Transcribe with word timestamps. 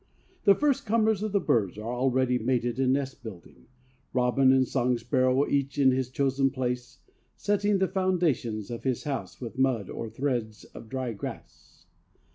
The 0.45 0.55
first 0.55 0.87
comers 0.87 1.21
of 1.21 1.31
the 1.31 1.39
birds 1.39 1.77
are 1.77 1.93
already 1.93 2.39
mated 2.39 2.79
and 2.79 2.91
nest 2.91 3.21
building, 3.21 3.67
robin 4.13 4.51
and 4.51 4.67
song 4.67 4.97
sparrow 4.97 5.47
each 5.47 5.77
in 5.77 5.91
his 5.91 6.09
chosen 6.09 6.49
place 6.49 7.01
setting 7.35 7.77
the 7.77 7.87
foundations 7.87 8.71
of 8.71 8.83
his 8.83 9.03
house 9.03 9.39
with 9.39 9.59
mud 9.59 9.91
or 9.91 10.09
threads 10.09 10.63
of 10.73 10.89
dry 10.89 11.13
grass. 11.13 11.85